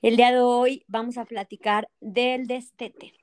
[0.00, 3.14] El día de hoy vamos a platicar del destete.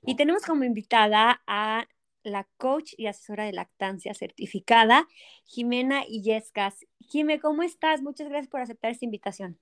[0.00, 1.86] Y tenemos como invitada a
[2.22, 5.06] la coach y asesora de lactancia certificada,
[5.44, 6.86] Jimena Illescas.
[7.00, 8.00] Jime, ¿cómo estás?
[8.00, 9.58] Muchas gracias por aceptar esta invitación.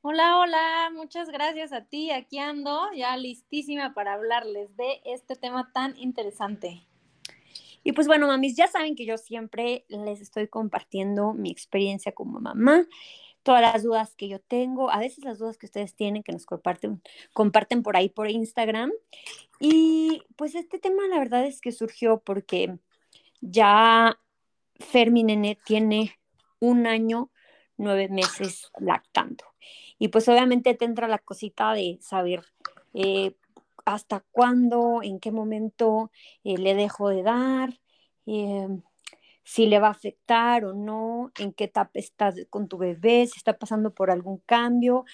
[0.00, 2.12] Hola, hola, muchas gracias a ti.
[2.12, 6.86] Aquí ando ya listísima para hablarles de este tema tan interesante.
[7.82, 12.38] Y pues bueno, mamis, ya saben que yo siempre les estoy compartiendo mi experiencia como
[12.38, 12.86] mamá
[13.48, 16.44] todas las dudas que yo tengo, a veces las dudas que ustedes tienen que nos
[16.44, 17.00] comparten,
[17.32, 18.92] comparten por ahí por Instagram.
[19.58, 22.76] Y pues este tema la verdad es que surgió porque
[23.40, 24.20] ya
[24.74, 26.20] Fermi Nene tiene
[26.60, 27.30] un año,
[27.78, 29.46] nueve meses lactando.
[29.98, 32.44] Y pues obviamente te entra la cosita de saber
[32.92, 33.34] eh,
[33.86, 36.10] hasta cuándo, en qué momento
[36.44, 37.80] eh, le dejo de dar.
[38.26, 38.68] Eh,
[39.48, 43.38] si le va a afectar o no, en qué etapa estás con tu bebé, si
[43.38, 45.06] está pasando por algún cambio.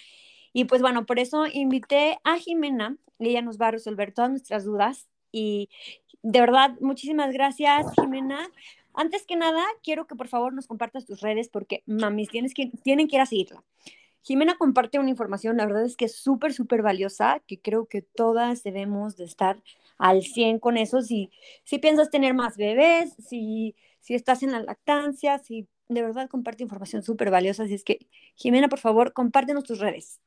[0.53, 4.65] Y pues bueno, por eso invité a Jimena, ella nos va a resolver todas nuestras
[4.65, 5.09] dudas.
[5.31, 5.71] Y
[6.23, 8.51] de verdad, muchísimas gracias, Jimena.
[8.93, 12.73] Antes que nada, quiero que por favor nos compartas tus redes porque mamis tienes que,
[12.83, 13.63] tienen que ir a seguirla.
[14.23, 18.03] Jimena comparte una información, la verdad es que es súper, súper valiosa, que creo que
[18.03, 19.63] todas debemos de estar
[19.97, 21.03] al 100 con eso.
[21.03, 21.31] Si,
[21.63, 26.63] si piensas tener más bebés, si si estás en la lactancia, si de verdad comparte
[26.63, 27.63] información súper valiosa.
[27.63, 30.21] Así es que, Jimena, por favor, compártenos tus redes.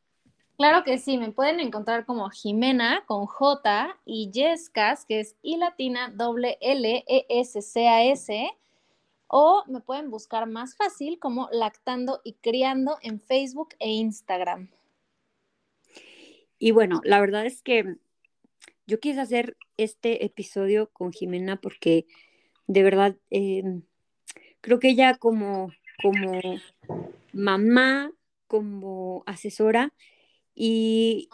[0.58, 5.58] Claro que sí, me pueden encontrar como Jimena con J y Yescas, que es I
[5.58, 8.50] latina doble L E S C A S,
[9.28, 14.72] o me pueden buscar más fácil como Lactando y Criando en Facebook e Instagram.
[16.58, 17.98] Y bueno, la verdad es que
[18.88, 22.08] yo quise hacer este episodio con Jimena porque
[22.68, 23.84] de verdad, em,
[24.62, 26.40] creo que ella como, como
[27.34, 28.12] mamá,
[28.48, 29.94] como asesora
[30.54, 31.30] y,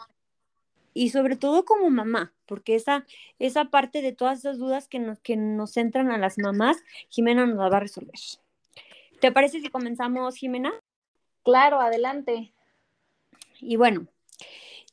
[0.92, 3.06] y sobre todo como mamá, porque esa,
[3.38, 6.78] esa parte de todas esas dudas que nos, que nos entran a las mamás,
[7.08, 8.14] Jimena nos la va a resolver.
[9.20, 10.72] ¿Te parece si comenzamos, Jimena?
[11.42, 12.52] Claro, adelante.
[13.60, 14.06] Y bueno,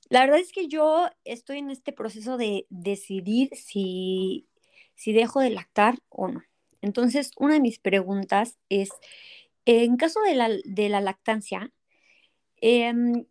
[0.10, 4.48] la verdad es que yo estoy en este proceso de decidir si
[5.02, 6.44] si dejo de lactar o no.
[6.80, 8.92] Entonces, una de mis preguntas es,
[9.66, 11.72] en caso de la, lactancia,
[12.58, 13.26] em,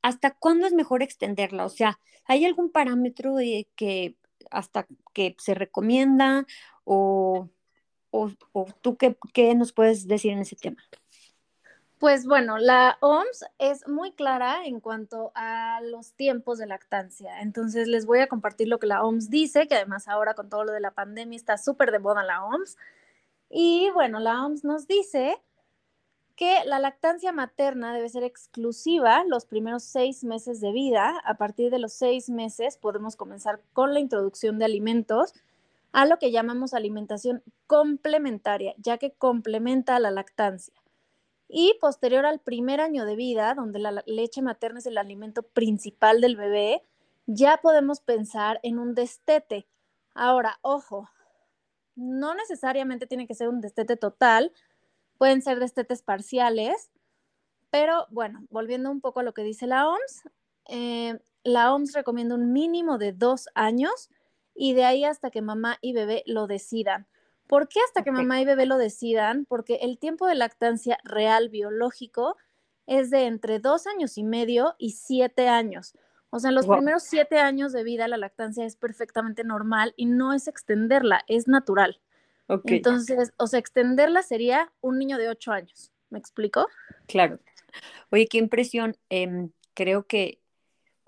[0.00, 1.64] ¿hasta cuándo es mejor extenderla?
[1.64, 4.14] O sea, ¿hay algún parámetro de que
[4.52, 6.46] hasta que se recomienda
[6.84, 7.48] o,
[8.12, 8.30] o,
[8.80, 10.80] tú qué, qué nos puedes decir en ese tema?
[11.98, 17.40] Pues bueno, la OMS es muy clara en cuanto a los tiempos de lactancia.
[17.40, 20.62] Entonces les voy a compartir lo que la OMS dice, que además ahora con todo
[20.62, 22.76] lo de la pandemia está súper de moda la OMS.
[23.50, 25.42] Y bueno, la OMS nos dice
[26.36, 31.20] que la lactancia materna debe ser exclusiva los primeros seis meses de vida.
[31.24, 35.34] A partir de los seis meses podemos comenzar con la introducción de alimentos
[35.90, 40.74] a lo que llamamos alimentación complementaria, ya que complementa la lactancia.
[41.48, 46.20] Y posterior al primer año de vida, donde la leche materna es el alimento principal
[46.20, 46.82] del bebé,
[47.26, 49.66] ya podemos pensar en un destete.
[50.14, 51.08] Ahora, ojo,
[51.94, 54.52] no necesariamente tiene que ser un destete total,
[55.16, 56.90] pueden ser destetes parciales,
[57.70, 60.30] pero bueno, volviendo un poco a lo que dice la OMS,
[60.68, 64.10] eh, la OMS recomienda un mínimo de dos años
[64.54, 67.06] y de ahí hasta que mamá y bebé lo decidan.
[67.48, 69.46] ¿Por qué hasta que mamá y bebé lo decidan?
[69.46, 72.36] Porque el tiempo de lactancia real biológico
[72.86, 75.94] es de entre dos años y medio y siete años.
[76.30, 80.04] O sea, en los primeros siete años de vida la lactancia es perfectamente normal y
[80.04, 82.00] no es extenderla, es natural.
[82.64, 85.90] Entonces, o sea, extenderla sería un niño de ocho años.
[86.10, 86.66] ¿Me explico?
[87.06, 87.38] Claro.
[88.10, 88.96] Oye, qué impresión.
[89.08, 90.40] Em, creo que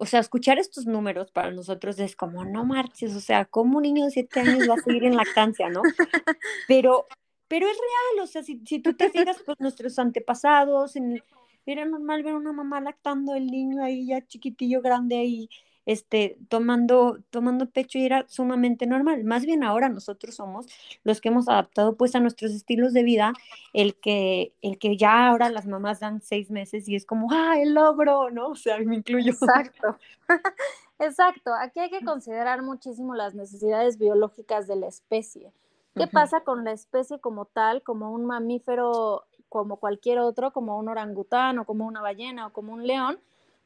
[0.00, 3.83] o sea, escuchar estos números para nosotros es como, no marches, o sea, ¿cómo un
[3.83, 5.83] niño de siete años va a seguir en lactancia, no?
[6.66, 7.06] Pero,
[7.49, 11.22] pero es real, o sea, si, si tú te fijas, pues nuestros antepasados, en,
[11.66, 15.50] era normal ver a una mamá lactando el niño ahí ya chiquitillo, grande ahí,
[15.90, 19.25] este, tomando, tomando pecho y era sumamente normal.
[19.25, 20.66] Más bien ahora nosotros somos
[21.02, 23.32] los que hemos adaptado pues a nuestros estilos de vida,
[23.72, 27.58] el que, el que ya ahora las mamás dan seis meses y es como, ah,
[27.58, 28.50] el logro, ¿no?
[28.50, 29.32] O sea, me incluyo.
[29.32, 29.98] Exacto.
[31.00, 31.52] Exacto.
[31.58, 35.52] Aquí hay que considerar muchísimo las necesidades biológicas de la especie.
[35.96, 40.88] ¿Qué pasa con la especie como tal, como un mamífero, como cualquier otro, como un
[40.88, 43.19] orangután o como una ballena o como un león?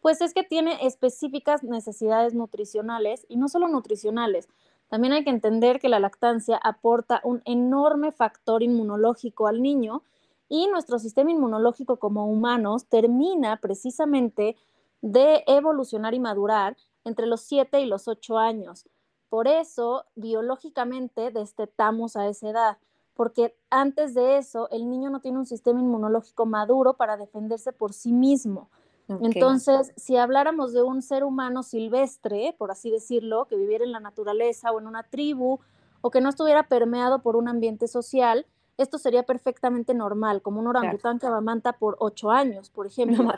[0.05, 4.51] Pues es que tiene específicas necesidades nutricionales y no solo nutricionales.
[4.91, 10.03] También hay que entender que la lactancia aporta un enorme factor inmunológico al niño
[10.47, 14.59] y nuestro sistema inmunológico como humanos termina precisamente
[15.01, 18.87] de evolucionar y madurar entre los 7 y los 8 años.
[19.31, 22.77] Por eso, biológicamente, destetamos a esa edad,
[23.15, 27.95] porque antes de eso, el niño no tiene un sistema inmunológico maduro para defenderse por
[27.95, 28.69] sí mismo.
[29.09, 34.01] Entonces, si habláramos de un ser humano silvestre, por así decirlo, que viviera en la
[34.01, 35.61] naturaleza o en una tribu,
[36.01, 38.47] o que no estuviera permeado por un ambiente social,
[38.77, 43.31] esto sería perfectamente normal, como un orangután que amamanta por ocho años, por ejemplo.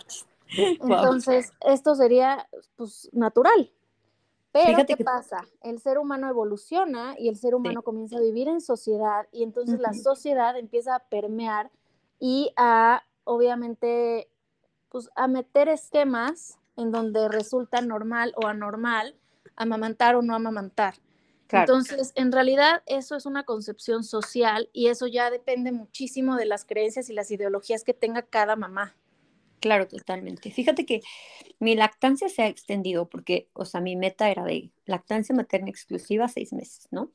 [0.57, 3.71] Entonces, esto sería pues, natural.
[4.53, 5.45] Pero, ¿qué pasa?
[5.63, 9.79] El ser humano evoluciona y el ser humano comienza a vivir en sociedad y entonces
[9.81, 11.71] la sociedad empieza a permear
[12.19, 14.31] y a, obviamente,
[14.89, 19.17] pues a meter esquemas en donde resulta normal o anormal
[19.57, 20.95] amamantar o no amamantar.
[21.51, 26.65] Entonces, en realidad eso es una concepción social y eso ya depende muchísimo de las
[26.65, 28.97] creencias y las ideologías que tenga cada mamá.
[29.61, 30.51] Claro, totalmente.
[30.51, 31.03] Fíjate que
[31.59, 36.29] mi lactancia se ha extendido porque, o sea, mi meta era de lactancia materna exclusiva
[36.29, 37.11] seis meses, ¿no?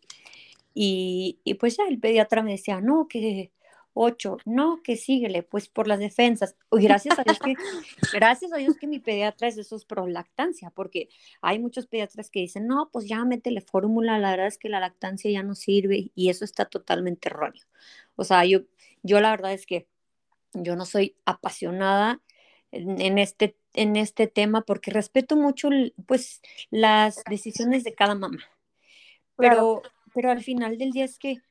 [0.73, 3.51] Y, y pues ya el pediatra me decía, no, que
[3.93, 6.55] ocho, no, que síguele, pues por las defensas.
[6.71, 7.53] gracias a Dios que,
[8.13, 11.09] gracias a Dios que mi pediatra es de esos pro lactancia, porque
[11.41, 14.79] hay muchos pediatras que dicen, no, pues ya métele fórmula, la verdad es que la
[14.79, 17.63] lactancia ya no sirve y eso está totalmente erróneo.
[18.15, 18.61] O sea, yo,
[19.03, 19.87] yo la verdad es que
[20.53, 22.21] yo no soy apasionada
[22.71, 25.69] en, este, en este tema porque respeto mucho,
[26.05, 28.39] pues, las decisiones de cada mamá.
[29.35, 29.81] Pero,
[30.13, 31.41] pero al final del día es que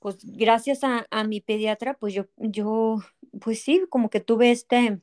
[0.00, 2.98] pues gracias a, mi pediatra, pues yo, yo,
[3.40, 5.00] pues sí, como que tuve este,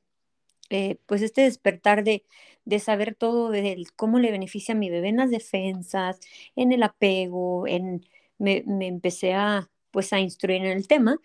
[0.69, 2.25] eh, pues este despertar de,
[2.65, 6.19] de saber todo de cómo le beneficia a mi bebé en las defensas,
[6.55, 8.05] en el apego, en,
[8.39, 11.19] me, empecé a, pues a instruir en el tema.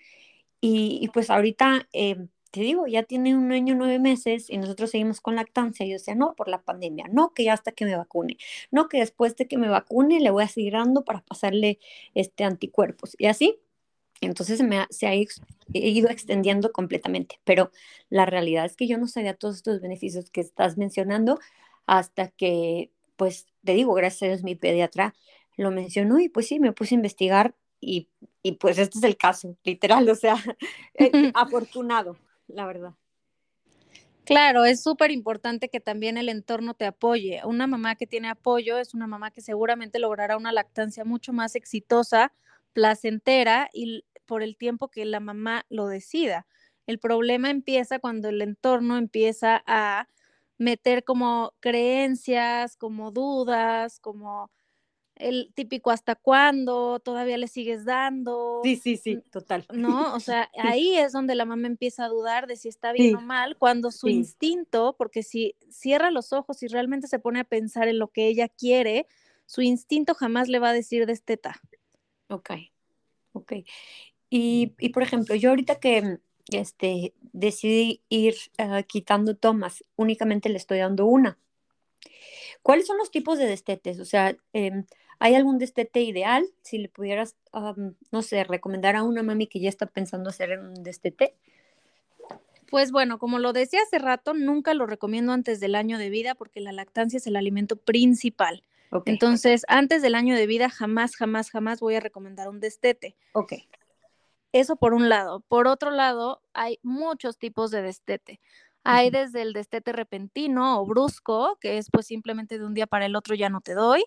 [0.61, 2.17] Y, pues ahorita, eh,
[2.53, 5.87] te digo, ya tiene un año, nueve meses y nosotros seguimos con lactancia.
[5.87, 8.37] Y yo decía, no, por la pandemia, no, que ya hasta que me vacune,
[8.71, 11.79] no, que después de que me vacune le voy a seguir dando para pasarle
[12.15, 13.17] este anticuerpos.
[13.19, 13.59] Y así,
[14.21, 17.41] entonces se, me se ha ido extendiendo completamente.
[17.45, 17.73] Pero
[18.11, 21.39] la realidad es que yo no sabía todos estos beneficios que estás mencionando
[21.87, 25.15] hasta que, pues, te digo, gracias a Dios mi pediatra
[25.57, 28.09] lo mencionó y pues sí, me puse a investigar y,
[28.43, 30.37] y pues este es el caso, literal, o sea,
[30.95, 32.17] eh, afortunado
[32.49, 32.95] la verdad.
[34.25, 37.41] Claro, es súper importante que también el entorno te apoye.
[37.45, 41.57] Una mamá que tiene apoyo es una mamá que seguramente logrará una lactancia mucho más
[41.57, 42.33] exitosa,
[42.73, 46.47] placentera y por el tiempo que la mamá lo decida.
[46.87, 50.09] El problema empieza cuando el entorno empieza a
[50.57, 54.51] meter como creencias, como dudas, como
[55.23, 58.61] el típico hasta cuándo, todavía le sigues dando.
[58.63, 59.67] Sí, sí, sí, total.
[59.73, 60.15] ¿No?
[60.15, 63.21] O sea, ahí es donde la mamá empieza a dudar de si está bien o
[63.21, 67.89] mal, cuando su instinto, porque si cierra los ojos y realmente se pone a pensar
[67.89, 69.07] en lo que ella quiere,
[69.47, 71.61] su instinto jamás le va a decir desteta.
[72.29, 72.51] Ok,
[73.33, 73.53] ok.
[74.31, 76.19] Y, y por ejemplo, yo ahorita que
[76.51, 81.39] este, decidí ir ah, quitando tomas, únicamente le estoy dando una.
[82.63, 83.99] ¿Cuáles son los tipos de destetes?
[84.01, 84.85] O sea, eh,
[85.19, 86.47] ¿Hay algún destete ideal?
[86.63, 87.37] Si le pudieras,
[88.11, 91.35] no sé, recomendar a una mami que ya está pensando hacer un destete.
[92.71, 96.35] Pues bueno, como lo decía hace rato, nunca lo recomiendo antes del año de vida
[96.35, 98.65] porque la lactancia es el alimento principal.
[99.07, 103.17] Entonces, antes del año de vida, jamás, jamás, jamás voy a recomendar un destete.
[103.33, 103.55] Ok.
[104.53, 105.41] Eso por un lado.
[105.49, 108.41] Por otro lado, hay muchos tipos de destete.
[108.85, 113.07] Hay desde el destete repentino o brusco, que es pues simplemente de un día para
[113.07, 114.05] el otro ya no te doy,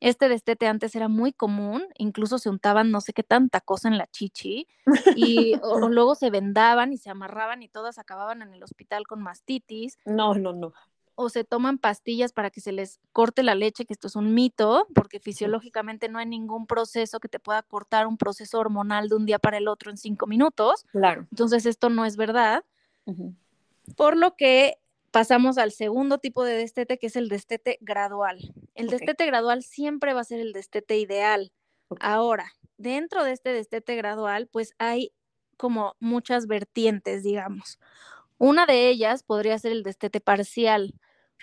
[0.00, 3.98] este destete antes era muy común, incluso se untaban no sé qué tanta cosa en
[3.98, 4.68] la chichi
[5.16, 9.22] y o, luego se vendaban y se amarraban y todas acababan en el hospital con
[9.22, 9.98] mastitis.
[10.04, 10.72] No, no, no.
[11.14, 14.34] O se toman pastillas para que se les corte la leche, que esto es un
[14.34, 19.14] mito, porque fisiológicamente no hay ningún proceso que te pueda cortar un proceso hormonal de
[19.14, 20.84] un día para el otro en cinco minutos.
[20.92, 21.26] Claro.
[21.30, 22.64] Entonces esto no es verdad.
[23.96, 24.78] Por lo que
[25.16, 28.52] pasamos al segundo tipo de destete, que es el destete gradual.
[28.74, 31.54] El destete gradual siempre va a ser el destete ideal.
[32.00, 35.14] Ahora, dentro de este destete gradual, pues hay
[35.56, 37.78] como muchas vertientes, digamos.
[38.36, 40.92] Una de ellas podría ser el destete parcial.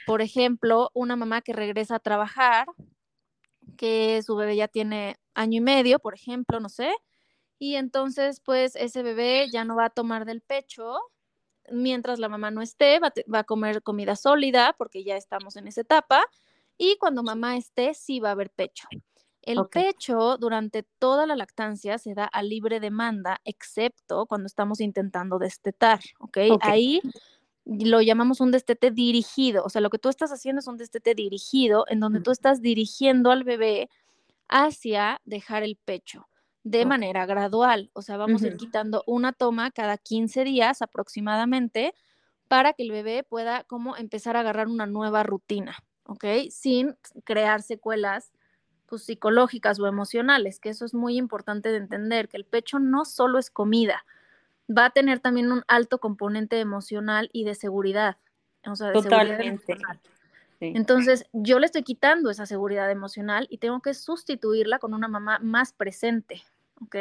[0.05, 2.67] Por ejemplo, una mamá que regresa a trabajar,
[3.75, 6.93] que su bebé ya tiene año y medio, por ejemplo, no sé,
[7.57, 10.99] y entonces pues ese bebé ya no va a tomar del pecho
[11.71, 15.81] mientras la mamá no esté, va, a comer comida sólida porque ya estamos en esa
[15.81, 16.23] etapa.
[16.77, 18.87] Y cuando mamá esté, sí va a haber pecho.
[19.41, 25.37] El pecho durante toda la lactancia se da a libre demanda, excepto cuando estamos intentando
[25.37, 26.37] destetar, ¿ok?
[26.61, 27.01] Ahí
[27.65, 31.13] lo llamamos un destete dirigido, o sea, lo que tú estás haciendo es un destete
[31.13, 33.89] dirigido en donde tú estás dirigiendo al bebé
[34.47, 36.27] hacia dejar el pecho
[36.63, 41.93] de manera gradual, o sea, vamos a ir quitando una toma cada 15 días aproximadamente
[42.47, 46.25] para que el bebé pueda como empezar a agarrar una nueva rutina, ¿ok?
[46.49, 48.31] Sin crear secuelas
[48.85, 53.05] pues, psicológicas o emocionales, que eso es muy importante de entender, que el pecho no
[53.05, 54.05] solo es comida,
[54.69, 58.17] va a tener también un alto componente emocional y de seguridad.
[58.65, 59.77] O sea, de Totalmente.
[60.59, 65.39] Entonces, yo le estoy quitando esa seguridad emocional y tengo que sustituirla con una mamá
[65.39, 66.43] más presente,
[66.81, 66.95] ¿ok?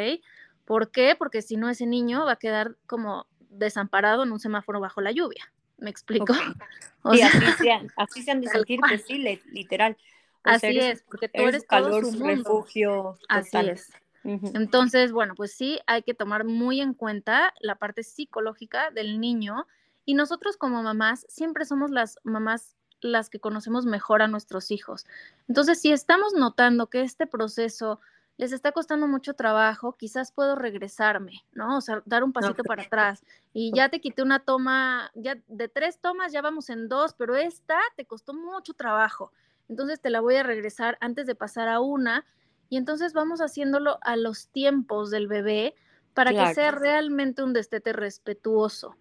[0.64, 1.14] ¿Por qué?
[1.18, 5.12] Porque si no, ese niño va a quedar como desamparado en un semáforo bajo la
[5.12, 5.52] lluvia.
[5.78, 6.32] ¿Me explico?
[7.04, 7.26] O así,
[7.58, 9.18] sean, así sean de sentir, pues sí,
[9.50, 9.96] literal.
[10.44, 13.18] así es, porque tú eres, calor, su refugio.
[13.28, 13.90] Así es.
[14.22, 19.66] Entonces, bueno, pues sí, hay que tomar muy en cuenta la parte psicológica del niño
[20.04, 25.06] y nosotros como mamás siempre somos las mamás las que conocemos mejor a nuestros hijos.
[25.48, 28.00] Entonces, si estamos notando que este proceso
[28.38, 31.76] les está costando mucho trabajo, quizás puedo regresarme, ¿no?
[31.76, 33.24] O sea, dar un pasito para atrás.
[33.52, 37.36] Y ya te quité una toma, ya de tres tomas ya vamos en dos, pero
[37.36, 39.32] esta te costó mucho trabajo.
[39.68, 42.24] Entonces te la voy a regresar antes de pasar a una
[42.68, 45.74] y entonces vamos haciéndolo a los tiempos del bebé
[46.14, 48.96] para que sea realmente un destete respetuoso,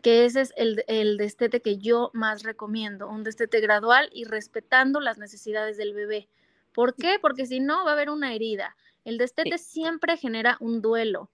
[0.00, 5.00] que ese es el, el, destete que yo más recomiendo, un destete gradual y respetando
[5.00, 6.28] las necesidades del bebé.
[6.72, 7.18] ¿Por qué?
[7.20, 8.76] Porque si no, va a haber una herida.
[9.04, 11.30] El destete siempre genera un duelo.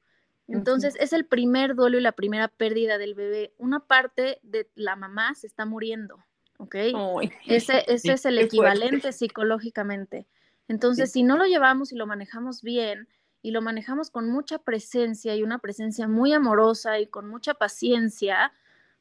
[0.48, 3.52] Entonces, es el primer duelo y la primera pérdida del bebé.
[3.58, 6.24] Una parte de la mamá se está muriendo,
[6.56, 6.74] ¿ok?
[7.46, 10.26] ese, ese es el equivalente psicológicamente.
[10.66, 13.08] Entonces, si no lo llevamos y lo manejamos bien
[13.42, 18.52] y lo manejamos con mucha presencia y una presencia muy amorosa y con mucha paciencia,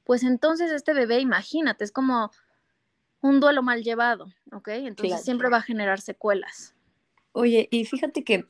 [0.03, 2.32] pues entonces este bebé, imagínate, es como
[3.22, 4.70] un duelo mal llevado, ¿ok?
[4.70, 6.76] Entonces siempre va a generar secuelas.
[7.32, 8.46] Oye, y fíjate que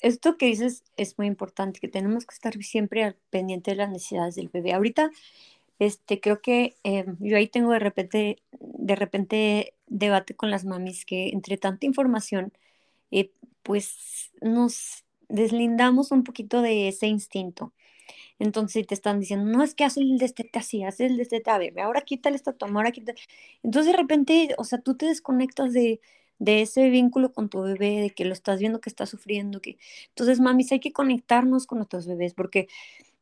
[0.00, 3.90] esto que dices es muy importante, que tenemos que estar siempre al pendiente de las
[3.90, 4.72] necesidades del bebé.
[4.72, 5.10] Ahorita,
[5.78, 11.04] este, creo que eh, yo ahí tengo de repente, de repente debate con las mamis
[11.04, 12.52] que entre tanta información,
[13.10, 17.72] eh, pues nos deslindamos un poquito de ese instinto.
[18.40, 21.58] Entonces te están diciendo, no es que hace el destete así, hace el destete a
[21.58, 23.20] ver, ahora quítale esta toma, ahora quítale.
[23.62, 26.00] Entonces de repente, o sea, tú te desconectas de,
[26.40, 29.78] de ese vínculo con tu bebé, de que lo estás viendo que está sufriendo, que
[30.08, 32.68] entonces, mamis, hay que conectarnos con nuestros bebés, porque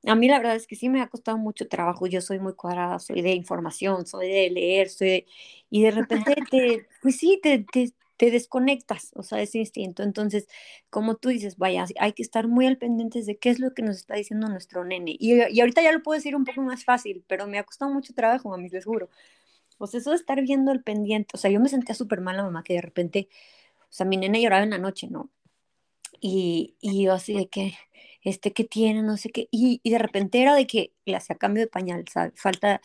[0.07, 2.07] a mí la verdad es que sí me ha costado mucho trabajo.
[2.07, 5.27] Yo soy muy cuadrada, soy de información, soy de leer, soy
[5.71, 10.03] y de repente te, pues sí, te, te, te, desconectas, o sea, ese instinto.
[10.03, 10.49] Entonces,
[10.91, 13.83] como tú dices, vaya, hay que estar muy al pendiente de qué es lo que
[13.83, 15.17] nos está diciendo nuestro nene.
[15.19, 17.93] Y, y ahorita ya lo puedo decir un poco más fácil, pero me ha costado
[17.93, 19.09] mucho trabajo, mami, les juro.
[19.87, 22.43] Sea, eso de estar viendo el pendiente, o sea, yo me sentía súper mal la
[22.43, 23.29] mamá que de repente,
[23.83, 25.31] o sea, mi nene lloraba en la noche, ¿no?
[26.21, 27.75] Y, y yo así de que,
[28.23, 29.03] este, ¿qué tiene?
[29.03, 29.49] No sé qué.
[29.51, 32.33] Y, y de repente era de que le hacía cambio de pañal, ¿sabes?
[32.37, 32.81] Falta,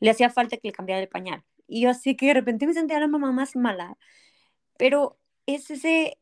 [0.00, 1.44] le hacía falta que le cambiara de pañal.
[1.66, 3.96] Y yo así que de repente me sentía la mamá más mala.
[4.76, 5.16] Pero
[5.46, 6.18] es ese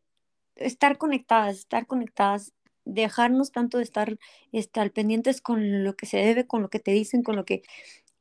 [0.57, 2.53] estar conectadas, estar conectadas,
[2.85, 4.19] dejarnos tanto de estar,
[4.53, 7.63] estar pendientes con lo que se debe, con lo que te dicen, con lo que...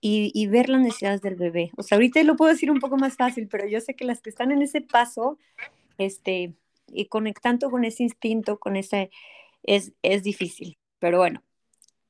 [0.03, 1.69] Y, y, ver las necesidades del bebé.
[1.77, 4.19] O sea, ahorita lo puedo decir un poco más fácil, pero yo sé que las
[4.19, 5.37] que están en ese paso,
[5.99, 6.55] este,
[6.87, 9.11] y conectando con ese instinto, con ese,
[9.61, 10.79] es, es difícil.
[10.97, 11.43] Pero bueno,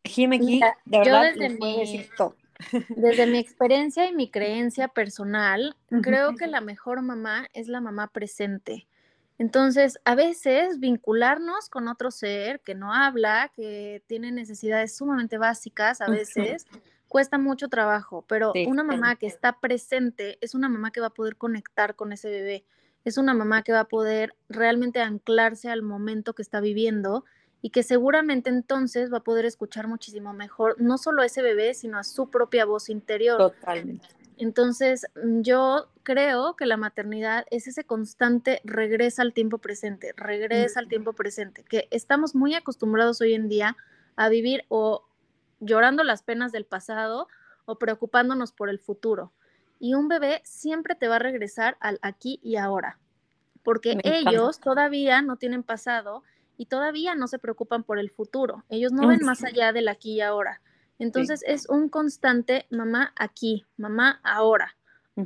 [0.03, 2.05] Jim aquí, de verdad, desde mi,
[2.89, 8.07] Desde mi experiencia y mi creencia personal, creo que la mejor mamá es la mamá
[8.07, 8.87] presente.
[9.37, 15.99] Entonces, a veces vincularnos con otro ser que no habla, que tiene necesidades sumamente básicas,
[16.01, 16.67] a veces
[17.07, 21.13] cuesta mucho trabajo, pero una mamá que está presente es una mamá que va a
[21.13, 22.65] poder conectar con ese bebé
[23.03, 27.25] es una mamá que va a poder realmente anclarse al momento que está viviendo
[27.61, 31.73] y que seguramente entonces va a poder escuchar muchísimo mejor, no solo a ese bebé,
[31.73, 33.37] sino a su propia voz interior.
[33.37, 34.07] Totalmente.
[34.37, 40.79] Entonces, mm, yo creo que la maternidad es ese constante regresa al tiempo presente, regresa
[40.79, 43.77] al tiempo presente, que estamos muy acostumbrados hoy en día
[44.15, 45.05] a vivir o
[45.59, 47.27] llorando las penas del pasado
[47.65, 49.31] o preocupándonos por el futuro
[49.81, 52.99] y un bebé siempre te va a regresar al aquí y ahora,
[53.63, 56.23] porque ellos todavía no tienen pasado
[56.61, 60.13] y todavía no se preocupan por el futuro, ellos no ven más allá del aquí
[60.13, 60.61] y ahora.
[60.99, 64.77] Entonces es un constante mamá aquí, mamá ahora.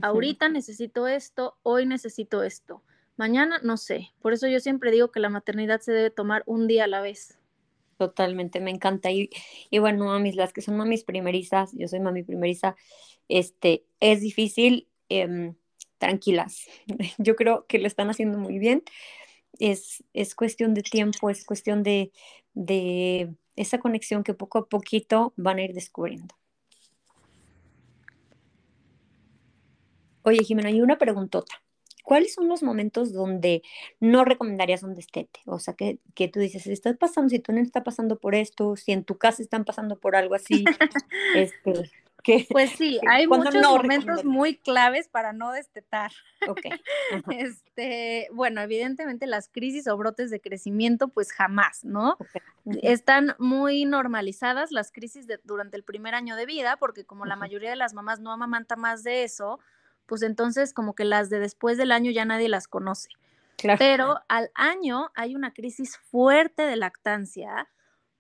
[0.02, 2.84] Ahorita necesito esto, hoy necesito esto.
[3.18, 4.14] Mañana no sé.
[4.22, 7.02] Por eso yo siempre digo que la maternidad se debe tomar un día a la
[7.02, 7.38] vez.
[7.98, 9.12] Totalmente, me encanta.
[9.12, 9.30] Y,
[9.70, 12.78] y bueno, mamis, las que son mamis primerizas, yo soy mami primeriza,
[13.28, 15.56] este, es difícil, em,
[15.98, 16.66] tranquilas.
[17.18, 18.84] Yo creo que lo están haciendo muy bien.
[19.60, 22.12] Es, es cuestión de tiempo, es cuestión de,
[22.54, 26.36] de esa conexión que poco a poquito van a ir descubriendo.
[30.24, 31.62] Oye, Jimena, hay una preguntota.
[32.06, 33.64] ¿cuáles son los momentos donde
[34.00, 35.42] no recomendarías un destete?
[35.46, 38.36] O sea, que, que tú dices, si estás pasando, si tú no estás pasando por
[38.36, 40.64] esto, si en tu casa están pasando por algo así,
[41.36, 41.92] este,
[42.26, 46.12] que, pues sí, hay muchos momentos muy claves para no destetar.
[46.48, 46.62] Ok.
[47.30, 52.18] Este, bueno, evidentemente las crisis o brotes de crecimiento, pues jamás, ¿no?
[52.82, 57.36] Están muy normalizadas las crisis de, durante el primer año de vida, porque como la
[57.36, 59.60] mayoría de las mamás no amamanta más de eso,
[60.08, 63.10] pues entonces como que las de después del año ya nadie las conoce.
[63.78, 67.70] Pero al año hay una crisis fuerte de lactancia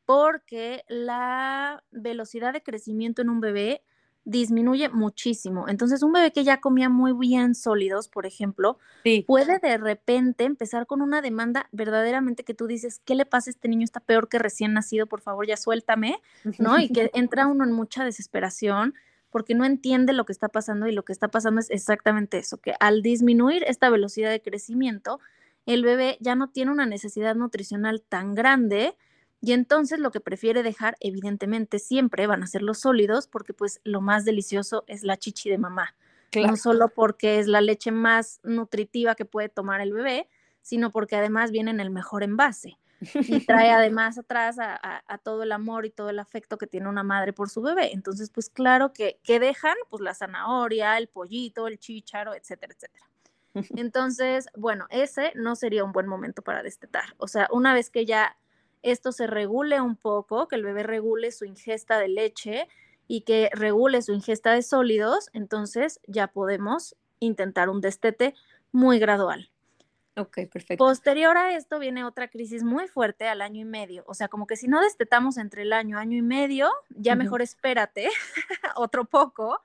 [0.05, 3.83] porque la velocidad de crecimiento en un bebé
[4.25, 5.69] disminuye muchísimo.
[5.69, 8.79] Entonces, un bebé que ya comía muy bien sólidos, por ejemplo,
[9.27, 13.53] puede de repente empezar con una demanda verdaderamente que tú dices, ¿qué le pasa a
[13.53, 13.83] este niño?
[13.83, 16.19] Está peor que recién nacido, por favor, ya suéltame,
[16.57, 16.79] ¿no?
[16.79, 18.95] Y que entra uno en mucha desesperación
[19.29, 22.57] porque no entiende lo que está pasando y lo que está pasando es exactamente eso,
[22.57, 25.19] que al disminuir esta velocidad de crecimiento,
[25.65, 28.95] el bebé ya no tiene una necesidad nutricional tan grande
[29.41, 33.79] y entonces lo que prefiere dejar, evidentemente, siempre van a ser los sólidos porque pues
[33.83, 35.95] lo más delicioso es la chichi de mamá.
[36.35, 40.27] No solo porque es la leche más nutritiva que puede tomar el bebé,
[40.61, 42.77] sino porque además viene en el mejor envase
[43.13, 47.03] y trae además atrás a, todo el amor y todo el afecto que tiene una
[47.03, 47.93] madre por su bebé.
[47.93, 53.05] Entonces, pues claro que, que dejan pues la zanahoria, el pollito, el chícharo, etcétera, etcétera.
[53.79, 57.15] Entonces, bueno, ese no sería un buen momento para destetar.
[57.17, 58.37] O sea, una vez que ya
[58.85, 62.67] esto se regule un poco, que el bebé regule su ingesta de leche
[63.07, 68.35] y que regule su ingesta de sólidos, entonces ya podemos intentar un destete
[68.71, 69.49] muy gradual.
[70.17, 70.85] Ok, perfecto.
[70.85, 74.05] Posterior a esto viene otra crisis muy fuerte al año y medio.
[74.07, 77.41] O sea, como que si no destetamos entre el año, año y medio, ya mejor
[77.41, 78.07] espérate
[78.75, 79.59] otro poco,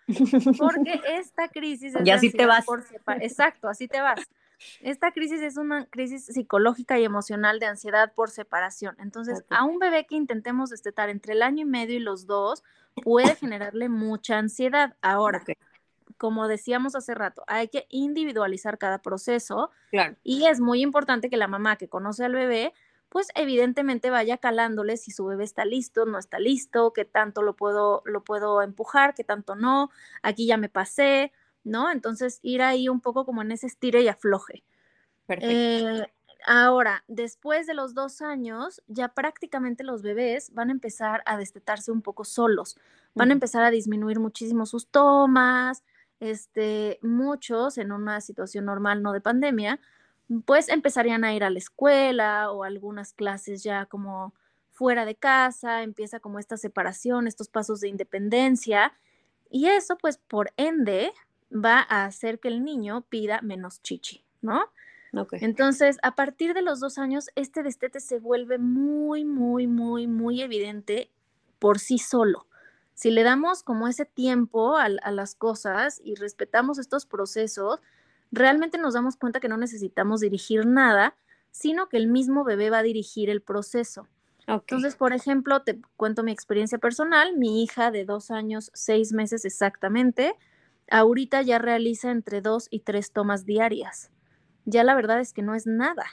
[0.59, 2.03] porque esta crisis es...
[2.05, 2.67] Ya así te vas.
[3.21, 4.29] Exacto, así te vas.
[4.81, 8.97] Esta crisis es una crisis psicológica y emocional de ansiedad por separación.
[8.99, 12.63] Entonces, a un bebé que intentemos destetar entre el año y medio y los dos,
[13.03, 14.97] puede generarle mucha ansiedad.
[15.01, 15.43] Ahora,
[16.19, 19.71] como decíamos hace rato, hay que individualizar cada proceso.
[19.91, 20.17] Claro.
[20.23, 22.73] Y es muy importante que la mamá que conoce al bebé,
[23.09, 27.57] pues evidentemente vaya calándole si su bebé está listo, no está listo, qué tanto lo
[27.57, 29.91] puedo, lo puedo empujar, qué tanto no,
[30.23, 31.33] aquí ya me pasé,
[31.65, 31.91] ¿no?
[31.91, 34.65] Entonces ir ahí un poco como en ese estire y afloje.
[35.27, 35.49] Perfecto.
[35.51, 36.13] Eh,
[36.47, 41.93] ahora, después de los dos años, ya prácticamente los bebés van a empezar a destetarse
[41.93, 42.77] un poco solos,
[43.15, 45.85] van a empezar a disminuir muchísimo sus tomas,
[46.21, 49.81] este, muchos en una situación normal, no de pandemia,
[50.45, 54.35] pues empezarían a ir a la escuela o algunas clases ya como
[54.71, 58.93] fuera de casa, empieza como esta separación, estos pasos de independencia,
[59.51, 61.13] y eso pues por ende
[61.53, 64.63] va a hacer que el niño pida menos chichi, ¿no?
[65.33, 70.41] Entonces, a partir de los dos años, este destete se vuelve muy, muy, muy, muy
[70.41, 71.11] evidente
[71.59, 72.47] por sí solo
[73.01, 77.81] si le damos como ese tiempo a, las cosas y respetamos estos procesos,
[78.31, 81.17] realmente nos damos cuenta que no necesitamos dirigir nada,
[81.51, 84.07] sino que el mismo bebé va a dirigir el proceso.
[84.47, 87.39] Entonces, por ejemplo, te cuento mi experiencia personal.
[87.39, 90.35] Mi hija de dos años, seis meses exactamente,
[90.91, 94.11] ahorita ya realiza entre dos y tres tomas diarias.
[94.65, 96.05] Ya la verdad es que no es nada.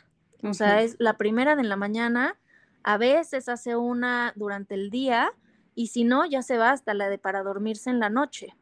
[0.43, 2.37] O sea, es la primera de la mañana,
[2.83, 5.31] a veces hace una durante el día,
[5.73, 8.55] y si no, ya se va hasta la de para dormirse en la noche.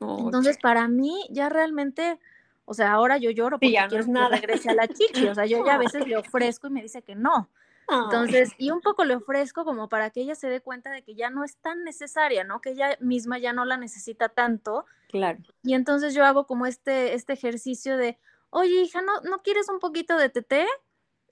[0.00, 2.18] Entonces, para mí, ya realmente,
[2.66, 5.64] o sea, ahora yo lloro porque quiero que regrese a la chichi, o sea, yo
[5.64, 7.48] ya a veces le ofrezco y me dice que no.
[7.88, 11.14] Entonces, y un poco le ofrezco como para que ella se dé cuenta de que
[11.14, 12.60] ya no es tan necesaria, ¿no?
[12.60, 14.86] Que ella misma ya no la necesita tanto.
[15.08, 15.38] Claro.
[15.62, 18.18] Y entonces yo hago como este, este ejercicio de,
[18.50, 20.66] oye, hija, ¿no, ¿no quieres un poquito de teté?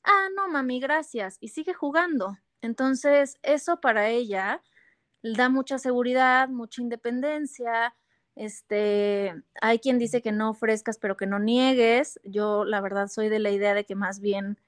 [0.04, 1.38] Ah, no, mami, gracias.
[1.40, 2.36] Y sigue jugando.
[2.60, 4.62] Entonces, eso para ella
[5.22, 7.94] da mucha seguridad, mucha independencia.
[8.34, 12.20] Este, hay quien dice que no ofrezcas, pero que no niegues.
[12.24, 14.58] Yo, la verdad, soy de la idea de que más bien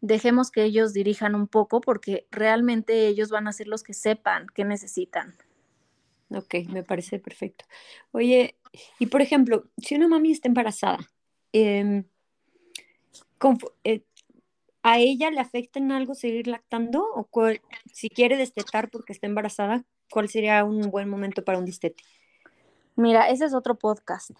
[0.00, 4.46] dejemos que ellos dirijan un poco, porque realmente ellos van a ser los que sepan
[4.54, 5.34] qué necesitan.
[6.30, 7.64] Ok, me parece perfecto.
[8.12, 8.56] Oye,
[8.98, 10.98] y por ejemplo, si una mami está embarazada,
[11.52, 12.04] em,
[13.84, 14.04] eh,
[14.82, 17.04] ¿A ella le afecta en algo seguir lactando?
[17.14, 17.28] ¿O
[17.92, 22.02] si quiere destetar porque está embarazada, cuál sería un buen momento para un destete?
[22.96, 24.30] Mira, ese es otro podcast.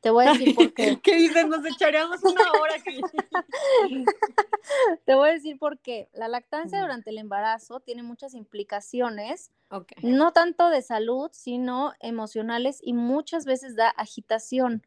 [0.00, 0.98] Te voy a decir por qué.
[1.02, 1.46] ¿Qué dices?
[1.48, 3.00] Nos echaríamos una hora aquí.
[5.04, 6.08] Te voy a decir por qué.
[6.12, 9.50] La lactancia durante el embarazo tiene muchas implicaciones,
[10.02, 14.86] no tanto de salud, sino emocionales y muchas veces da agitación.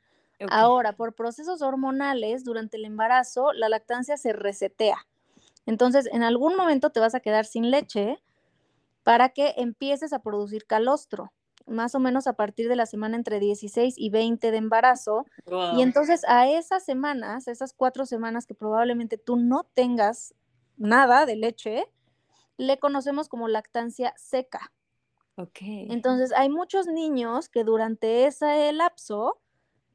[0.49, 5.05] Ahora, por procesos hormonales, durante el embarazo, la lactancia se resetea.
[5.67, 8.17] Entonces, en algún momento te vas a quedar sin leche
[9.03, 11.31] para que empieces a producir calostro
[11.67, 15.25] más o menos a partir de la semana entre 16 y 20 de embarazo.
[15.75, 20.33] Y entonces a esas semanas, esas cuatro semanas que probablemente tú no tengas
[20.77, 21.85] nada de leche,
[22.57, 24.71] le conocemos como lactancia seca.
[25.35, 25.59] Ok.
[25.61, 29.39] Entonces hay muchos niños que durante ese lapso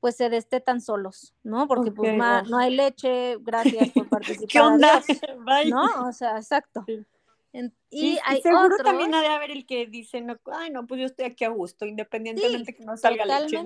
[0.00, 1.66] pues se destetan solos, ¿no?
[1.66, 4.48] Porque pues no hay leche, gracias por participar.
[4.48, 5.02] ¿Qué onda?
[5.68, 6.08] ¿No?
[6.08, 6.84] O sea, exacto
[7.90, 11.06] y, hay seguro también ha de haber el que dice, no, ay, no, pues yo
[11.06, 13.62] estoy aquí a gusto, independientemente que no salga leche.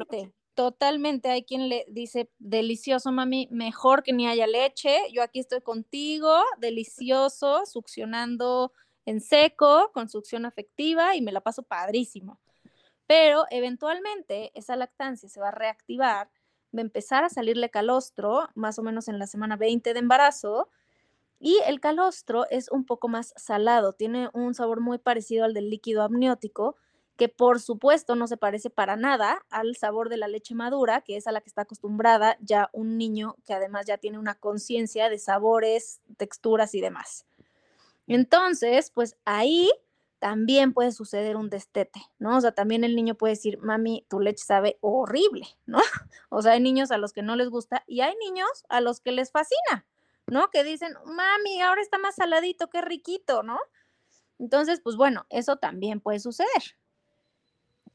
[0.54, 5.62] Totalmente, hay quien le dice, delicioso, mami, mejor que ni haya leche, yo aquí estoy
[5.62, 8.72] contigo, delicioso, succionando
[9.06, 12.40] en seco, con succión afectiva y me la paso padrísimo.
[13.06, 16.30] Pero eventualmente esa lactancia se va a reactivar,
[16.76, 20.68] va a empezar a salirle calostro, más o menos en la semana 20 de embarazo,
[21.40, 25.70] y el calostro es un poco más salado, tiene un sabor muy parecido al del
[25.70, 26.76] líquido amniótico,
[27.16, 31.16] que por supuesto no se parece para nada al sabor de la leche madura, que
[31.16, 35.08] es a la que está acostumbrada ya un niño que además ya tiene una conciencia
[35.08, 37.26] de sabores, texturas y demás.
[38.06, 39.70] Entonces, pues ahí
[40.18, 42.36] también puede suceder un destete, ¿no?
[42.36, 45.78] O sea, también el niño puede decir, mami, tu leche sabe horrible, ¿no?
[46.28, 49.00] O sea, hay niños a los que no les gusta y hay niños a los
[49.00, 49.86] que les fascina.
[50.30, 50.50] ¿No?
[50.50, 53.58] Que dicen, mami, ahora está más saladito, qué riquito, ¿no?
[54.38, 56.76] Entonces, pues bueno, eso también puede suceder.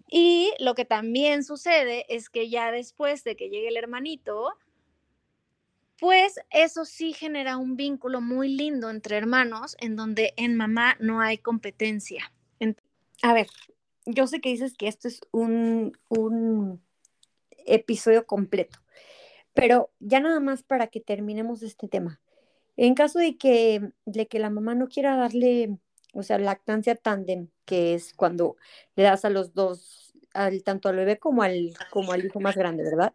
[0.07, 4.53] Y lo que también sucede es que ya después de que llegue el hermanito,
[5.99, 11.21] pues eso sí genera un vínculo muy lindo entre hermanos en donde en mamá no
[11.21, 12.31] hay competencia.
[13.23, 13.47] A ver,
[14.05, 16.81] yo sé que dices que esto es un, un
[17.65, 18.79] episodio completo,
[19.53, 22.21] pero ya nada más para que terminemos este tema.
[22.77, 25.77] En caso de que, de que la mamá no quiera darle,
[26.13, 28.57] o sea, lactancia tándem, que es cuando
[28.95, 32.55] le das a los dos, al, tanto al bebé como al, como al hijo más
[32.55, 33.13] grande, ¿verdad?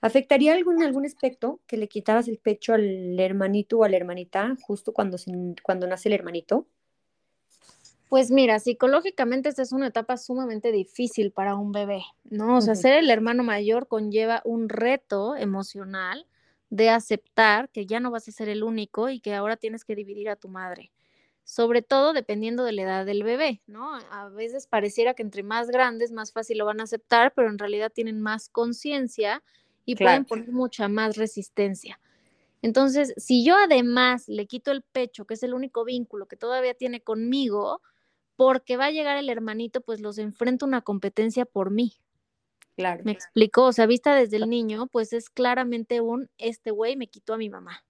[0.00, 4.56] ¿Afectaría algún, algún aspecto que le quitaras el pecho al hermanito o a la hermanita
[4.62, 5.18] justo cuando,
[5.62, 6.66] cuando nace el hermanito?
[8.08, 12.56] Pues mira, psicológicamente esta es una etapa sumamente difícil para un bebé, ¿no?
[12.56, 16.26] O sea, ser el hermano mayor conlleva un reto emocional
[16.70, 19.96] de aceptar que ya no vas a ser el único y que ahora tienes que
[19.96, 20.92] dividir a tu madre.
[21.44, 23.96] Sobre todo dependiendo de la edad del bebé, ¿no?
[24.10, 27.58] A veces pareciera que entre más grandes más fácil lo van a aceptar, pero en
[27.58, 29.42] realidad tienen más conciencia
[29.84, 31.98] y pueden poner mucha más resistencia.
[32.62, 36.74] Entonces, si yo además le quito el pecho, que es el único vínculo que todavía
[36.74, 37.82] tiene conmigo,
[38.36, 41.94] porque va a llegar el hermanito, pues los enfrento a una competencia por mí,
[42.80, 43.02] Claro.
[43.04, 47.08] Me explicó, o sea, vista desde el niño, pues es claramente un, este güey me
[47.08, 47.84] quitó a mi mamá.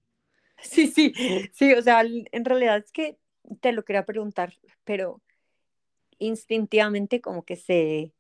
[0.63, 1.15] Sí, sí,
[1.53, 3.17] sí, o sea, en realidad es que
[3.61, 5.23] te lo quería preguntar, pero
[6.19, 8.13] instintivamente como que se,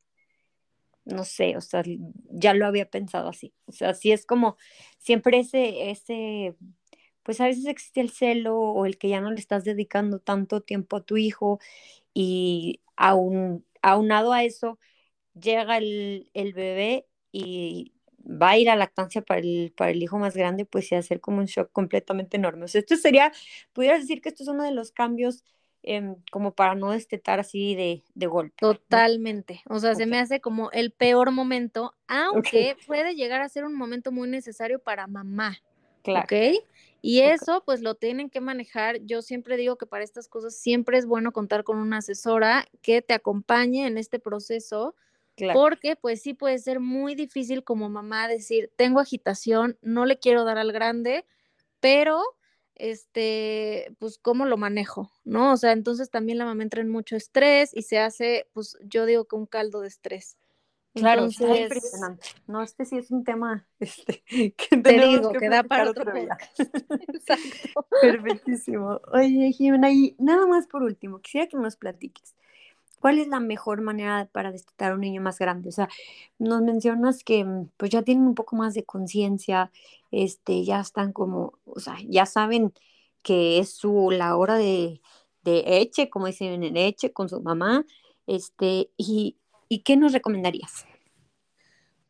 [1.05, 1.83] no sé, o sea,
[2.31, 3.53] ya lo había pensado así.
[3.67, 4.57] O sea, sí es como
[4.99, 6.57] siempre ese, ese,
[7.23, 10.61] pues a veces existe el celo o el que ya no le estás dedicando tanto
[10.61, 11.59] tiempo a tu hijo
[12.15, 14.79] y aun, aunado a eso,
[15.35, 20.37] llega el, bebé y va a ir a lactancia para el, para el hijo más
[20.37, 22.65] grande, pues sí, a ser como un shock completamente enorme.
[22.65, 23.33] O sea, esto sería,
[23.73, 25.45] pudieras decir que esto es uno de los cambios
[25.83, 28.57] em, como para no destetar así de, de golpe.
[28.59, 29.63] Totalmente.
[29.69, 33.75] O sea, se me hace como el peor momento, aunque puede llegar a ser un
[33.75, 35.59] momento muy necesario para mamá.
[36.03, 36.25] Claro.
[36.25, 36.63] ¿Ok?
[37.03, 39.01] Y eso pues lo tienen que manejar.
[39.05, 43.01] Yo siempre digo que para estas cosas siempre es bueno contar con una asesora que
[43.01, 44.95] te acompañe en este proceso
[45.53, 50.45] porque pues sí puede ser muy difícil como mamá decir, tengo agitación, no le quiero
[50.45, 51.27] dar al grande,
[51.81, 52.23] pero
[52.75, 55.53] este, pues cómo lo manejo, ¿no?
[55.53, 59.07] O sea, entonces también la mamá entra en mucho estrés y se hace, pues yo
[59.07, 60.37] digo que un caldo de estrés.
[60.95, 62.27] Claro, es impresionante.
[62.49, 66.37] No, este sí es un tema este, que te digo que, da para otro, día.
[67.09, 67.87] Exacto.
[68.03, 69.01] Perfectísimo.
[69.13, 72.35] Oye, Jimena, y nada más por último, quisiera que nos platiques.
[73.01, 75.69] ¿Cuál es la mejor manera para destetar a un niño más grande?
[75.71, 75.89] O sea,
[76.39, 79.73] nos mencionas que mm, pues ya tienen un poco más de conciencia,
[80.11, 82.73] este, ya están como, o sea, ya saben
[83.23, 85.01] que es su, la hora de,
[85.43, 87.85] de eche, como dicen en eche, con su mamá,
[88.27, 90.90] este, y, ¿y qué nos recomendarías?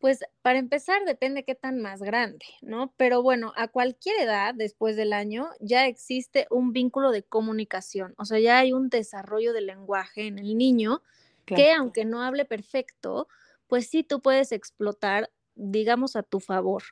[0.01, 2.95] Pues para empezar, depende qué tan más grande, ¿no?
[2.97, 8.25] Pero bueno, a cualquier edad después del año ya existe un vínculo de comunicación, o
[8.25, 11.03] sea, ya hay un desarrollo del lenguaje en el niño
[11.45, 13.29] que aunque no hable perfecto,
[13.67, 16.83] pues sí tú puedes explotar, digamos, a tu favor.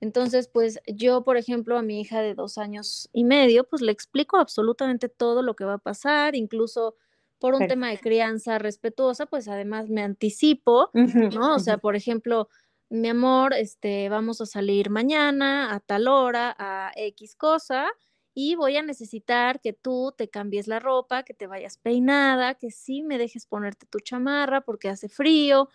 [0.00, 3.92] Entonces, pues yo, por ejemplo, a mi hija de dos años y medio, pues le
[3.92, 6.96] explico absolutamente todo lo que va a pasar, incluso
[7.38, 10.94] por un tema de crianza respetuosa, pues además me anticipo,
[11.30, 11.56] ¿no?
[11.56, 12.48] O sea, por ejemplo,
[12.88, 17.88] mi amor, este, vamos a salir mañana a tal hora, a X cosa,
[18.34, 22.70] y voy a necesitar que tú te cambies la ropa, que te vayas peinada, que
[22.70, 25.68] sí me dejes ponerte tu chamarra porque hace frío,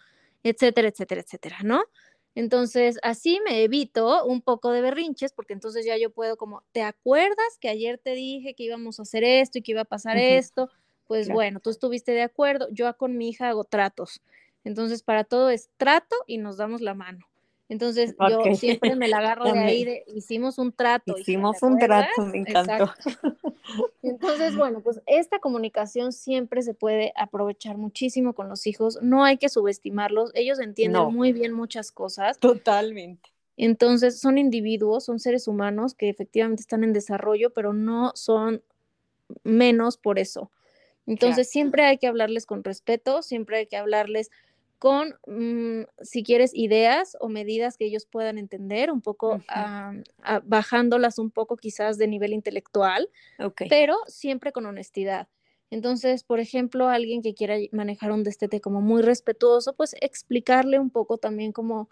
[0.43, 1.83] etcétera, etcétera, etcétera, ¿no?
[2.35, 6.81] Entonces, así me evito un poco de berrinches, porque entonces ya yo puedo como, ¿te
[6.83, 10.17] acuerdas que ayer te dije que íbamos a hacer esto y que iba a pasar
[10.17, 10.69] esto?
[11.11, 14.21] Pues bueno, tú estuviste de acuerdo, yo con mi hija hago tratos.
[14.63, 17.27] Entonces, para todo es trato y nos damos la mano.
[17.67, 21.17] Entonces, yo siempre me la agarro de ahí, de, hicimos un trato.
[21.17, 22.93] Hicimos un trato, me encantó.
[24.01, 28.97] Entonces, bueno, pues esta comunicación siempre se puede aprovechar muchísimo con los hijos.
[29.01, 32.39] No hay que subestimarlos, ellos entienden muy bien muchas cosas.
[32.39, 33.33] Totalmente.
[33.57, 38.63] Entonces, son individuos, son seres humanos que efectivamente están en desarrollo, pero no son
[39.43, 40.49] menos por eso.
[41.07, 44.29] Entonces, siempre hay que hablarles con respeto, siempre hay que hablarles
[44.79, 49.41] con, mm, si quieres, ideas o medidas que ellos puedan entender, un poco
[50.43, 53.09] bajándolas un poco quizás de nivel intelectual,
[53.69, 55.27] pero siempre con honestidad.
[55.69, 60.89] Entonces, por ejemplo, alguien que quiera manejar un destete como muy respetuoso, pues explicarle un
[60.89, 61.89] poco también cómo,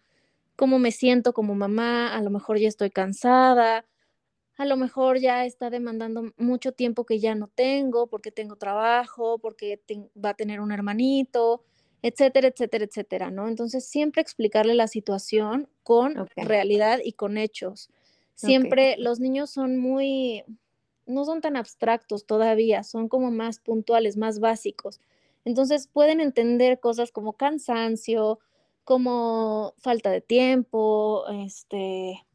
[0.56, 3.86] cómo me siento como mamá, a lo mejor ya estoy cansada,
[4.60, 9.40] a lo mejor ya está demandando mucho tiempo que ya no tengo, porque tengo trabajo,
[9.40, 9.80] porque
[10.22, 11.64] va a tener un hermanito,
[12.02, 13.48] etcétera, etcétera, etcétera, ¿no?
[13.48, 17.90] Entonces, siempre explicarle la situación con realidad y con hechos.
[18.36, 20.44] Siempre los niños son muy,
[21.06, 25.00] no son tan abstractos todavía, son como más puntuales, más básicos.
[25.46, 28.40] Entonces, pueden entender cosas como cansancio,
[28.84, 32.26] como falta de tiempo, este,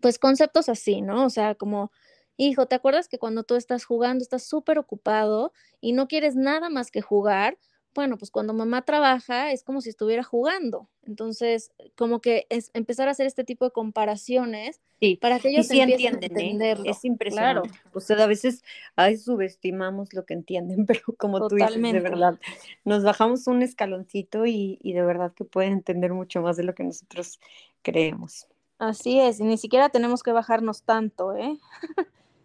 [0.00, 1.24] pues conceptos así, ¿no?
[1.24, 1.92] O sea, como,
[2.36, 6.70] hijo, ¿te acuerdas que cuando tú estás jugando estás súper ocupado y no quieres nada
[6.70, 7.58] más que jugar?
[7.94, 10.88] bueno, pues cuando mamá trabaja es como si estuviera jugando.
[11.04, 14.80] Entonces, como que es empezar a hacer este tipo de comparaciones
[15.20, 16.76] para que ellos sí entienden, ¿eh?
[16.84, 17.70] Es impresionante.
[17.92, 18.62] O sea, a veces
[18.96, 22.38] ahí subestimamos lo que entienden, pero como tú dices, de verdad,
[22.84, 26.74] nos bajamos un escaloncito y, y de verdad que pueden entender mucho más de lo
[26.74, 27.40] que nosotros
[27.82, 28.46] creemos.
[28.82, 31.56] Así es, y ni siquiera tenemos que bajarnos tanto, ¿eh?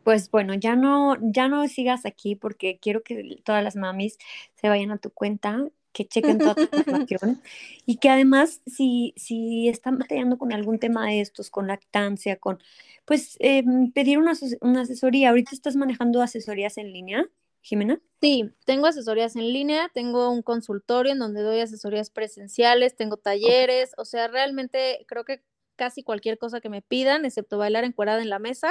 [0.03, 4.19] Pues bueno, ya no, ya no sigas aquí porque quiero que todas las mamis
[4.53, 7.41] se vayan a tu cuenta, que chequen toda tu información
[7.87, 12.59] y que además si, si están batallando con algún tema de estos, con lactancia, con,
[13.03, 15.29] pues em, pedir una, una asesoría.
[15.29, 17.25] Ahorita estás manejando asesorías en línea.
[17.63, 17.99] Jimena?
[18.21, 23.93] Sí, tengo asesorías en línea, tengo un consultorio en donde doy asesorías presenciales, tengo talleres,
[23.97, 25.41] o sea, realmente creo que
[25.77, 28.69] casi cualquier cosa que me pidan, excepto bailar encuadrada en la mesa,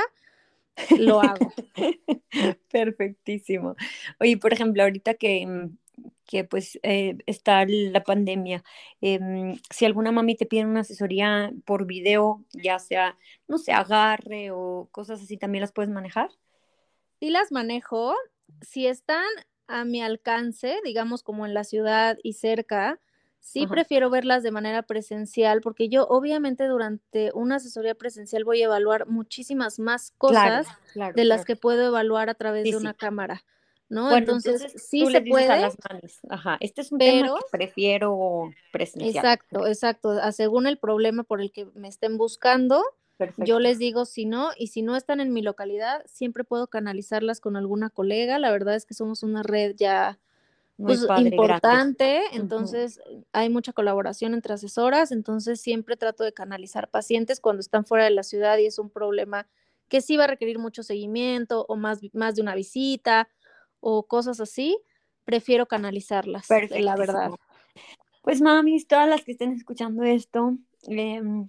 [0.99, 1.53] lo hago.
[2.71, 3.77] Perfectísimo.
[4.21, 5.77] Oye, por ejemplo, ahorita que, mm,
[6.27, 8.63] que pues eh, está la pandemia,
[9.01, 13.17] em, si alguna mami te pide una asesoría por video, ya sea,
[13.49, 16.31] no sé, agarre o cosas así, ¿también las puedes manejar?
[17.21, 18.15] Sí las manejo.
[18.61, 19.25] Si están
[19.67, 23.01] a mi alcance, digamos como en la ciudad y cerca,
[23.47, 28.65] Sí prefiero verlas de manera presencial porque yo obviamente durante una asesoría presencial voy a
[28.65, 30.67] evaluar muchísimas más cosas
[31.15, 33.45] de las que puedo evaluar a través de una cámara.
[33.89, 34.15] ¿no?
[34.17, 35.71] entonces, sí se puede.
[36.29, 39.15] Ajá, este es un tema que prefiero presencial.
[39.15, 40.33] Exacto, exacto.
[40.33, 42.83] Según el problema por el que me estén buscando,
[43.37, 47.41] yo les digo si no, y si no están en mi localidad, siempre puedo canalizarlas
[47.41, 48.41] con alguna colega.
[48.41, 50.19] La verdad es que somos una red ya
[50.77, 53.01] pues, importante, entonces
[53.33, 58.11] hay mucha colaboración entre asesoras, entonces siempre trato de canalizar pacientes cuando están fuera de
[58.11, 59.49] la ciudad y es un problema
[59.89, 63.29] que sí va a requerir mucho seguimiento o más, más de una visita
[63.81, 64.79] o cosas así,
[65.25, 67.31] prefiero canalizarlas, la verdad.
[68.23, 70.59] Pues mamis, todas las que estén escuchando esto,
[70.89, 71.49] em,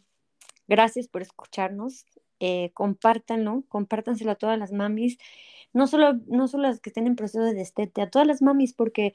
[0.68, 2.06] gracias por escucharnos,
[2.39, 5.17] eh, compártanlo, compártanselo a todas las mamis
[5.73, 8.73] no solo, no solo las que estén en proceso de destete, a todas las mamis,
[8.73, 9.13] porque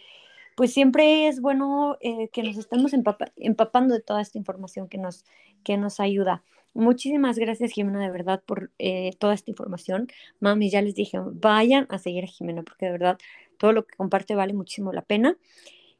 [0.57, 2.93] pues siempre es bueno eh, que nos estemos
[3.37, 5.25] empapando de toda esta información que nos,
[5.65, 6.45] que nos ayuda.
[6.75, 10.09] Muchísimas gracias, Jimena, de verdad, por eh, toda esta información.
[10.41, 13.19] Mami, ya les dije, vayan a seguir a Jimena, porque de verdad
[13.59, 15.37] todo lo que comparte vale muchísimo la pena.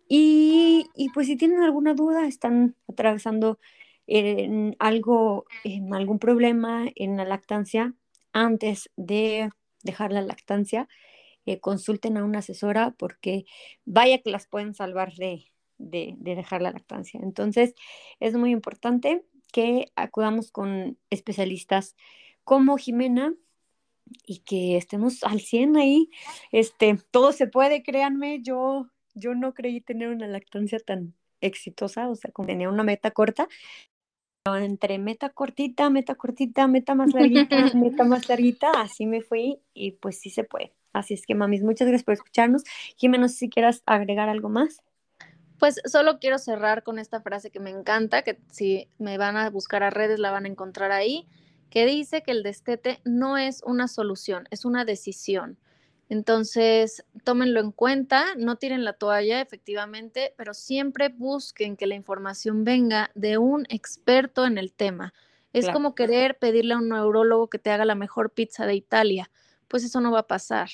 [0.09, 3.59] Y, y pues si tienen alguna duda, están atravesando
[4.07, 7.95] en algo, en algún problema en la lactancia,
[8.33, 9.51] antes de
[9.83, 10.89] dejar la lactancia,
[11.45, 13.45] eh, consulten a una asesora porque
[13.85, 15.45] vaya que las pueden salvar de,
[15.79, 17.21] de, de dejar la lactancia.
[17.23, 17.75] Entonces,
[18.21, 21.97] es muy importante que acudamos con especialistas
[22.45, 23.35] como Jimena
[24.27, 26.11] y que estemos al 100 ahí.
[26.51, 32.15] Este, todo se puede, créanme, yo, yo no creí tener una lactancia tan exitosa, o
[32.15, 33.49] sea, como tenía una meta corta,
[34.45, 39.93] entre meta cortita, meta cortita, meta más larguita, meta más larguita, así me fui y
[39.93, 40.73] pues sí se puede.
[40.93, 42.65] Así es que, mamis, muchas gracias por escucharnos.
[42.97, 44.83] Jimena, no sé si quieras agregar algo más.
[45.59, 49.49] Pues solo quiero cerrar con esta frase que me encanta, que si me van a
[49.49, 51.29] buscar a redes la van a encontrar ahí,
[51.71, 55.57] que dice que el destete no es una solución, es una decisión.
[56.13, 62.65] Entonces, tómenlo en cuenta, no tiren la toalla, efectivamente, pero siempre busquen que la información
[62.65, 65.15] venga de un experto en el tema.
[65.55, 69.31] Es como querer pedirle a un neurólogo que te haga la mejor pizza de Italia,
[69.69, 70.69] pues eso no va a pasar.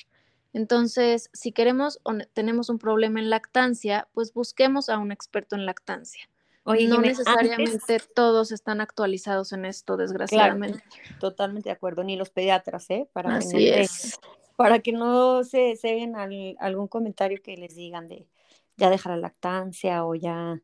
[0.51, 5.65] Entonces, si queremos o tenemos un problema en lactancia, pues busquemos a un experto en
[5.65, 6.29] lactancia.
[6.63, 10.83] Oye, no necesariamente todos están actualizados en esto, desgraciadamente.
[11.21, 13.07] totalmente de acuerdo, ni los pediatras, ¿eh?
[13.13, 14.19] Para Así es
[14.59, 16.17] para que no se ceguen
[16.59, 18.27] algún comentario que les digan de
[18.75, 20.61] ya dejar la lactancia o ya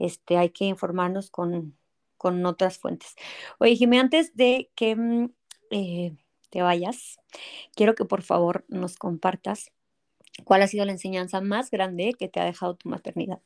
[0.00, 1.78] este, hay que informarnos con,
[2.16, 3.14] con otras fuentes.
[3.60, 5.30] Oye, Jimé, antes de que mm,
[5.70, 6.16] eh,
[6.50, 7.20] te vayas,
[7.76, 9.70] quiero que por favor nos compartas
[10.42, 13.40] cuál ha sido la enseñanza más grande que te ha dejado tu maternidad.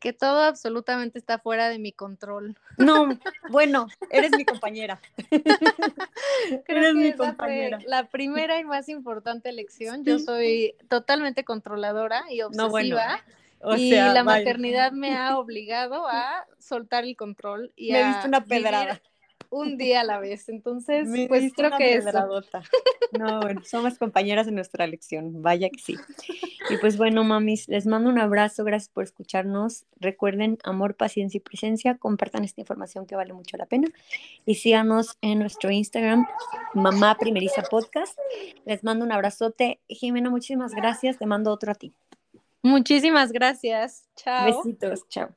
[0.00, 2.56] Que todo absolutamente está fuera de mi control.
[2.78, 3.08] No,
[3.50, 5.00] bueno, eres mi compañera.
[6.66, 7.78] eres mi compañera.
[7.86, 10.02] la primera y más importante lección.
[10.04, 13.22] Yo soy totalmente controladora y obsesiva.
[13.76, 19.00] y la maternidad me ha obligado a soltar el control y me a una pedrada
[19.50, 20.48] un día a la vez.
[20.48, 22.04] Entonces, pues creo que es.
[23.18, 25.96] No, bueno, somos compañeras en nuestra lección, vaya que sí.
[26.70, 29.84] Y pues bueno, mamis, les mando un abrazo, gracias por escucharnos.
[29.98, 33.88] Recuerden, amor, paciencia y presencia, compartan esta información que vale mucho la pena
[34.46, 36.26] y síganos en nuestro Instagram,
[36.74, 38.16] Mamá Primeriza Podcast.
[38.64, 39.80] Les mando un abrazote.
[39.88, 41.92] Jimena, muchísimas gracias, te mando otro a ti.
[42.62, 44.04] Muchísimas gracias.
[44.14, 44.46] Chao.
[44.46, 45.34] Besitos, chao.